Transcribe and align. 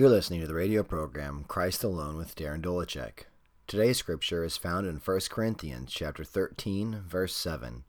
You're 0.00 0.08
listening 0.08 0.40
to 0.40 0.46
the 0.46 0.54
radio 0.54 0.82
program 0.82 1.44
Christ 1.46 1.84
Alone 1.84 2.16
with 2.16 2.34
Darren 2.34 2.62
Dolachek. 2.62 3.24
Today's 3.66 3.98
scripture 3.98 4.42
is 4.42 4.56
found 4.56 4.86
in 4.86 4.96
1 4.96 5.20
Corinthians 5.28 5.92
chapter 5.92 6.24
13, 6.24 7.02
verse 7.06 7.36
7. 7.36 7.84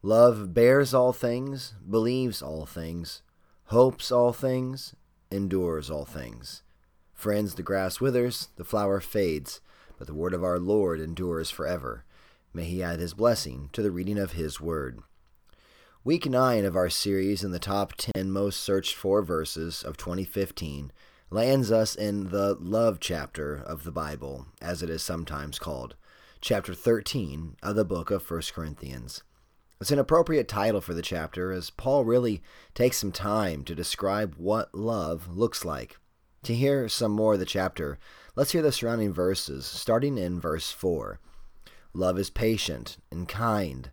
Love 0.00 0.54
bears 0.54 0.94
all 0.94 1.12
things, 1.12 1.74
believes 1.86 2.40
all 2.40 2.64
things, 2.64 3.20
hopes 3.64 4.10
all 4.10 4.32
things, 4.32 4.94
endures 5.30 5.90
all 5.90 6.06
things. 6.06 6.62
Friends, 7.12 7.56
the 7.56 7.62
grass 7.62 8.00
withers, 8.00 8.48
the 8.56 8.64
flower 8.64 8.98
fades, 8.98 9.60
but 9.98 10.06
the 10.06 10.14
word 10.14 10.32
of 10.32 10.42
our 10.42 10.58
Lord 10.58 10.98
endures 10.98 11.50
forever. 11.50 12.06
May 12.54 12.64
he 12.64 12.82
add 12.82 13.00
his 13.00 13.12
blessing 13.12 13.68
to 13.74 13.82
the 13.82 13.90
reading 13.90 14.18
of 14.18 14.32
his 14.32 14.62
word. 14.62 15.00
Week 16.04 16.24
9 16.24 16.64
of 16.64 16.74
our 16.74 16.88
series 16.88 17.44
in 17.44 17.50
the 17.50 17.58
top 17.58 17.92
10 18.14 18.30
most 18.30 18.60
searched 18.60 18.94
for 18.94 19.20
verses 19.20 19.82
of 19.82 19.98
2015 19.98 20.90
lands 21.34 21.72
us 21.72 21.96
in 21.96 22.30
the 22.30 22.56
love 22.60 23.00
chapter 23.00 23.56
of 23.56 23.82
the 23.82 23.90
Bible, 23.90 24.46
as 24.62 24.84
it 24.84 24.88
is 24.88 25.02
sometimes 25.02 25.58
called, 25.58 25.96
chapter 26.40 26.72
13 26.74 27.56
of 27.60 27.74
the 27.74 27.84
book 27.84 28.12
of 28.12 28.30
1 28.30 28.42
Corinthians. 28.54 29.24
It's 29.80 29.90
an 29.90 29.98
appropriate 29.98 30.46
title 30.46 30.80
for 30.80 30.94
the 30.94 31.02
chapter 31.02 31.50
as 31.50 31.70
Paul 31.70 32.04
really 32.04 32.40
takes 32.72 32.98
some 32.98 33.10
time 33.10 33.64
to 33.64 33.74
describe 33.74 34.36
what 34.36 34.76
love 34.76 35.36
looks 35.36 35.64
like. 35.64 35.96
To 36.44 36.54
hear 36.54 36.88
some 36.88 37.10
more 37.10 37.34
of 37.34 37.40
the 37.40 37.46
chapter, 37.46 37.98
let's 38.36 38.52
hear 38.52 38.62
the 38.62 38.70
surrounding 38.70 39.12
verses, 39.12 39.66
starting 39.66 40.16
in 40.16 40.38
verse 40.38 40.70
4. 40.70 41.18
Love 41.92 42.16
is 42.16 42.30
patient 42.30 42.98
and 43.10 43.28
kind. 43.28 43.90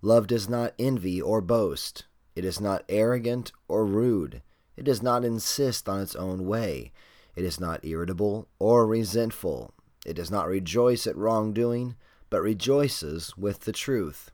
Love 0.00 0.28
does 0.28 0.48
not 0.48 0.74
envy 0.78 1.20
or 1.20 1.40
boast. 1.40 2.04
It 2.36 2.44
is 2.44 2.60
not 2.60 2.84
arrogant 2.88 3.50
or 3.66 3.84
rude. 3.84 4.42
It 4.76 4.84
does 4.84 5.02
not 5.02 5.24
insist 5.24 5.88
on 5.88 6.00
its 6.00 6.16
own 6.16 6.46
way. 6.46 6.92
It 7.36 7.44
is 7.44 7.60
not 7.60 7.84
irritable 7.84 8.48
or 8.58 8.86
resentful. 8.86 9.72
It 10.04 10.14
does 10.14 10.30
not 10.30 10.48
rejoice 10.48 11.06
at 11.06 11.16
wrongdoing, 11.16 11.96
but 12.30 12.42
rejoices 12.42 13.36
with 13.36 13.60
the 13.60 13.72
truth. 13.72 14.30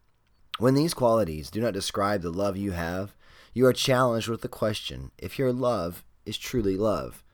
When 0.59 0.75
these 0.75 0.95
qualities 0.95 1.51
do 1.51 1.61
not 1.61 1.73
describe 1.73 2.23
the 2.23 2.31
love 2.31 2.57
you 2.57 2.73
have, 2.73 3.15
you 3.55 3.67
are 3.67 3.73
challenged 3.73 4.29
with 4.29 4.43
the 4.43 4.49
question 4.49 5.11
if 5.19 5.39
your 5.39 5.53
love 5.53 6.05
is 6.27 6.37
truly 6.37 6.77
love. 6.77 7.25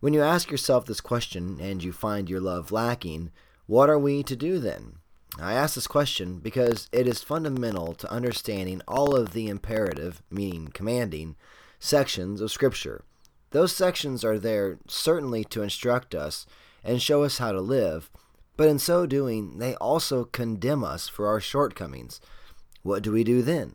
When 0.00 0.12
you 0.12 0.22
ask 0.22 0.50
yourself 0.50 0.86
this 0.86 1.00
question 1.00 1.58
and 1.60 1.82
you 1.82 1.92
find 1.92 2.28
your 2.28 2.40
love 2.40 2.72
lacking, 2.72 3.30
what 3.66 3.88
are 3.88 3.98
we 3.98 4.22
to 4.24 4.36
do 4.36 4.58
then? 4.58 4.98
I 5.40 5.54
ask 5.54 5.74
this 5.74 5.86
question 5.86 6.38
because 6.38 6.88
it 6.92 7.08
is 7.08 7.22
fundamental 7.22 7.94
to 7.94 8.10
understanding 8.10 8.82
all 8.86 9.16
of 9.16 9.32
the 9.32 9.48
imperative, 9.48 10.22
meaning 10.30 10.68
commanding, 10.68 11.36
sections 11.84 12.40
of 12.40 12.50
Scripture. 12.50 13.04
Those 13.50 13.76
sections 13.76 14.24
are 14.24 14.38
there 14.38 14.78
certainly 14.88 15.44
to 15.44 15.62
instruct 15.62 16.14
us 16.14 16.46
and 16.82 17.00
show 17.00 17.22
us 17.22 17.38
how 17.38 17.52
to 17.52 17.60
live, 17.60 18.10
but 18.56 18.68
in 18.68 18.78
so 18.78 19.04
doing, 19.04 19.58
they 19.58 19.74
also 19.76 20.24
condemn 20.24 20.82
us 20.82 21.08
for 21.08 21.26
our 21.26 21.40
shortcomings. 21.40 22.20
What 22.82 23.02
do 23.02 23.12
we 23.12 23.22
do 23.22 23.42
then? 23.42 23.74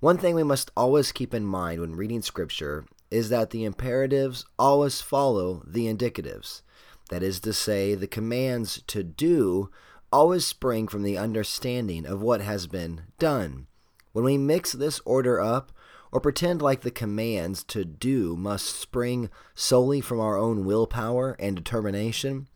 One 0.00 0.18
thing 0.18 0.34
we 0.34 0.42
must 0.42 0.72
always 0.76 1.12
keep 1.12 1.32
in 1.32 1.44
mind 1.44 1.80
when 1.80 1.94
reading 1.94 2.20
Scripture 2.20 2.84
is 3.10 3.28
that 3.28 3.50
the 3.50 3.64
imperatives 3.64 4.44
always 4.58 5.00
follow 5.00 5.62
the 5.64 5.86
indicatives. 5.86 6.62
That 7.10 7.22
is 7.22 7.38
to 7.40 7.52
say, 7.52 7.94
the 7.94 8.08
commands 8.08 8.82
to 8.88 9.04
do 9.04 9.70
always 10.12 10.44
spring 10.44 10.88
from 10.88 11.04
the 11.04 11.16
understanding 11.16 12.06
of 12.06 12.20
what 12.20 12.40
has 12.40 12.66
been 12.66 13.02
done. 13.20 13.68
When 14.12 14.24
we 14.24 14.36
mix 14.36 14.72
this 14.72 15.00
order 15.04 15.40
up, 15.40 15.70
or 16.12 16.20
pretend 16.20 16.62
like 16.62 16.82
the 16.82 16.90
commands 16.90 17.64
to 17.64 17.84
do 17.84 18.36
must 18.36 18.78
spring 18.78 19.30
solely 19.54 20.00
from 20.00 20.20
our 20.20 20.36
own 20.36 20.64
willpower 20.64 21.36
and 21.38 21.56
determination, 21.56 22.46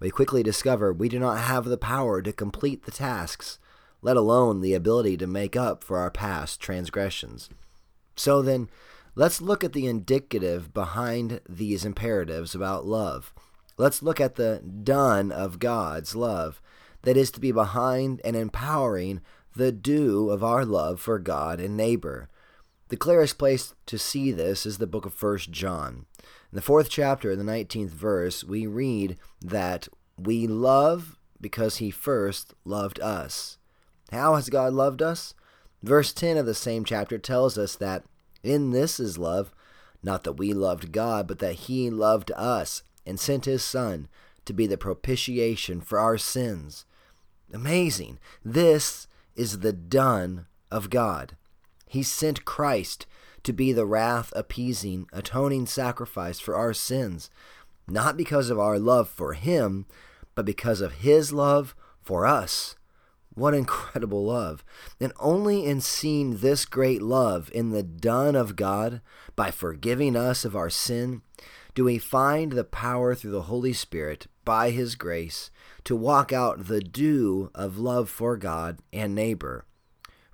we 0.00 0.10
quickly 0.10 0.42
discover 0.42 0.92
we 0.92 1.08
do 1.08 1.18
not 1.18 1.38
have 1.38 1.64
the 1.64 1.78
power 1.78 2.20
to 2.20 2.32
complete 2.32 2.84
the 2.84 2.90
tasks, 2.90 3.58
let 4.02 4.16
alone 4.16 4.60
the 4.60 4.74
ability 4.74 5.16
to 5.16 5.26
make 5.26 5.56
up 5.56 5.82
for 5.82 5.98
our 5.98 6.10
past 6.10 6.60
transgressions. 6.60 7.48
So 8.16 8.42
then, 8.42 8.68
let's 9.14 9.40
look 9.40 9.64
at 9.64 9.72
the 9.72 9.86
indicative 9.86 10.74
behind 10.74 11.40
these 11.48 11.84
imperatives 11.84 12.54
about 12.54 12.86
love. 12.86 13.32
Let's 13.76 14.02
look 14.02 14.20
at 14.20 14.36
the 14.36 14.60
done 14.60 15.32
of 15.32 15.58
God's 15.58 16.14
love 16.14 16.60
that 17.02 17.16
is 17.16 17.30
to 17.32 17.40
be 17.40 17.52
behind 17.52 18.20
and 18.24 18.36
empowering 18.36 19.20
the 19.56 19.72
do 19.72 20.30
of 20.30 20.42
our 20.42 20.64
love 20.64 21.00
for 21.00 21.18
God 21.18 21.60
and 21.60 21.76
neighbor. 21.76 22.28
The 22.88 22.96
clearest 22.96 23.38
place 23.38 23.74
to 23.86 23.98
see 23.98 24.30
this 24.30 24.66
is 24.66 24.78
the 24.78 24.86
book 24.86 25.06
of 25.06 25.20
1 25.20 25.38
John. 25.50 26.06
In 26.20 26.56
the 26.56 26.62
fourth 26.62 26.90
chapter, 26.90 27.30
in 27.30 27.38
the 27.38 27.52
19th 27.52 27.90
verse, 27.90 28.44
we 28.44 28.66
read 28.66 29.16
that 29.40 29.88
we 30.18 30.46
love 30.46 31.16
because 31.40 31.78
he 31.78 31.90
first 31.90 32.54
loved 32.64 33.00
us. 33.00 33.58
How 34.12 34.34
has 34.34 34.50
God 34.50 34.74
loved 34.74 35.02
us? 35.02 35.34
Verse 35.82 36.12
10 36.12 36.36
of 36.36 36.46
the 36.46 36.54
same 36.54 36.84
chapter 36.84 37.18
tells 37.18 37.58
us 37.58 37.74
that 37.76 38.04
in 38.42 38.70
this 38.70 39.00
is 39.00 39.18
love, 39.18 39.50
not 40.02 40.24
that 40.24 40.34
we 40.34 40.52
loved 40.52 40.92
God, 40.92 41.26
but 41.26 41.38
that 41.38 41.54
he 41.54 41.90
loved 41.90 42.30
us 42.32 42.82
and 43.06 43.18
sent 43.18 43.46
his 43.46 43.64
Son 43.64 44.08
to 44.44 44.52
be 44.52 44.66
the 44.66 44.76
propitiation 44.76 45.80
for 45.80 45.98
our 45.98 46.18
sins. 46.18 46.84
Amazing. 47.52 48.18
This 48.44 49.06
is 49.34 49.60
the 49.60 49.72
done 49.72 50.46
of 50.70 50.90
God. 50.90 51.36
He 51.94 52.02
sent 52.02 52.44
Christ 52.44 53.06
to 53.44 53.52
be 53.52 53.72
the 53.72 53.86
wrath 53.86 54.32
appeasing, 54.34 55.06
atoning 55.12 55.66
sacrifice 55.66 56.40
for 56.40 56.56
our 56.56 56.74
sins, 56.74 57.30
not 57.86 58.16
because 58.16 58.50
of 58.50 58.58
our 58.58 58.80
love 58.80 59.08
for 59.08 59.34
Him, 59.34 59.86
but 60.34 60.44
because 60.44 60.80
of 60.80 60.94
His 60.94 61.32
love 61.32 61.76
for 62.02 62.26
us. 62.26 62.74
What 63.34 63.54
incredible 63.54 64.24
love. 64.24 64.64
And 64.98 65.12
only 65.20 65.64
in 65.64 65.80
seeing 65.80 66.38
this 66.38 66.64
great 66.64 67.00
love 67.00 67.48
in 67.54 67.70
the 67.70 67.84
done 67.84 68.34
of 68.34 68.56
God 68.56 69.00
by 69.36 69.52
forgiving 69.52 70.16
us 70.16 70.44
of 70.44 70.56
our 70.56 70.70
sin 70.70 71.22
do 71.76 71.84
we 71.84 71.98
find 71.98 72.50
the 72.50 72.64
power 72.64 73.14
through 73.14 73.30
the 73.30 73.42
Holy 73.42 73.72
Spirit 73.72 74.26
by 74.44 74.70
His 74.70 74.96
grace 74.96 75.52
to 75.84 75.94
walk 75.94 76.32
out 76.32 76.66
the 76.66 76.80
do 76.80 77.52
of 77.54 77.78
love 77.78 78.10
for 78.10 78.36
God 78.36 78.80
and 78.92 79.14
neighbor. 79.14 79.64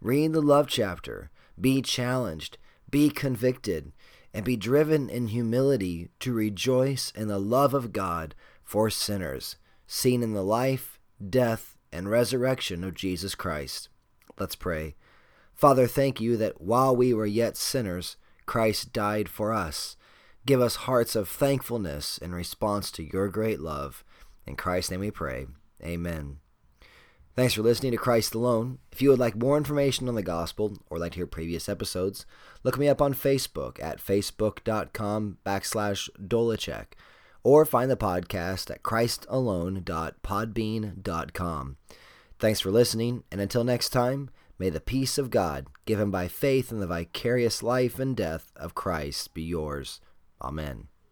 Read 0.01 0.33
the 0.33 0.41
love 0.41 0.67
chapter 0.67 1.31
be 1.61 1.83
challenged, 1.83 2.59
be 2.91 3.11
convicted, 3.11 3.93
and 4.33 4.45
be 4.45 4.57
driven 4.57 5.11
in 5.11 5.29
humility 5.29 6.11
to 6.21 6.33
rejoice 6.33 7.13
in 7.15 7.29
the 7.29 7.39
love 7.39 7.75
of 7.75 7.93
God 7.93 8.35
for 8.63 8.91
sinners, 8.91 9.57
seen 9.87 10.23
in 10.23 10.33
the 10.33 10.45
life, 10.45 11.01
death, 11.29 11.77
and 11.93 12.11
resurrection 12.11 12.85
of 12.85 12.95
Jesus 12.95 13.35
Christ. 13.35 13.89
Let's 14.39 14.55
pray. 14.55 14.95
Father, 15.55 15.87
thank 15.87 16.21
you 16.21 16.37
that 16.37 16.61
while 16.61 16.95
we 16.97 17.13
were 17.13 17.27
yet 17.27 17.57
sinners, 17.57 18.17
Christ 18.47 18.93
died 18.93 19.29
for 19.29 19.53
us. 19.53 19.97
Give 20.47 20.61
us 20.61 20.77
hearts 20.77 21.15
of 21.15 21.29
thankfulness 21.29 22.17
in 22.19 22.35
response 22.35 22.91
to 22.93 23.05
your 23.05 23.29
great 23.29 23.61
love. 23.61 24.03
In 24.47 24.57
Christ's 24.57 24.93
name 24.93 25.01
we 25.01 25.11
pray. 25.11 25.47
Amen. 25.83 26.39
Thanks 27.37 27.55
for 27.55 27.63
listening 27.63 27.93
to 27.93 27.99
Christ 27.99 28.35
Alone. 28.35 28.79
If 28.91 29.01
you 29.01 29.11
would 29.11 29.21
like 29.21 29.37
more 29.37 29.57
information 29.57 30.09
on 30.09 30.17
the 30.17 30.23
gospel 30.23 30.79
or 30.91 30.99
like 30.99 31.13
to 31.13 31.19
hear 31.19 31.27
previous 31.27 31.69
episodes, 31.69 32.27
look 32.65 32.77
me 32.77 32.89
up 32.89 33.01
on 33.01 33.15
Facebook 33.15 33.83
at 33.83 33.99
facebook.com 33.99 35.39
backslash 35.47 36.11
Dolachek 36.21 36.87
or 37.43 37.65
find 37.65 37.91
the 37.91 37.97
podcast 37.97 38.71
at 38.71 38.83
christalone.podbean.com. 38.83 41.77
Thanks 42.39 42.61
for 42.61 42.71
listening, 42.71 43.25
and 43.31 43.41
until 43.41 43.65
next 43.65 43.89
time, 43.91 44.31
may 44.59 44.69
the 44.71 44.81
peace 44.81 45.19
of 45.19 45.31
God, 45.31 45.67
given 45.87 46.11
by 46.11 46.27
faith 46.29 46.73
in 46.73 46.81
the 46.81 46.87
vicarious 46.87 47.63
life 47.63 47.99
and 47.99 48.17
death 48.17 48.51
of 48.57 48.75
Christ, 48.75 49.35
be 49.35 49.43
yours. 49.43 50.01
Amen. 50.43 50.90